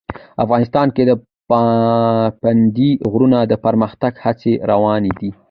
[0.45, 1.11] افغانستان کې د
[1.49, 5.29] پابندی غرونه د پرمختګ هڅې روانې دي.